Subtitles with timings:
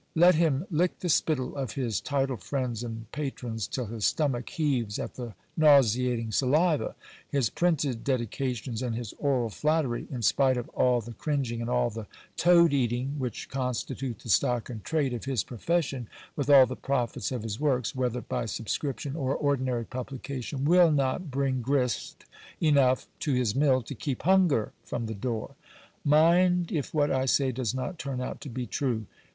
[0.15, 4.97] Let him lick the spitde of his tided friends and patrons till his stomach heaves
[4.97, 6.95] at the nauseating saliva;
[7.29, 11.91] his printed dedications and his oral flattery, in spite of all the cringing and all
[11.91, 16.75] the toad eating, which constitute the stock in trade of his profession, with all the
[16.75, 22.25] profits of his works, whether by subscription or ordinary publication, will not bring grist
[22.59, 25.51] enough to his mill, to keep hunger from the door.
[26.03, 29.05] Mind if what I say does not turn out to be true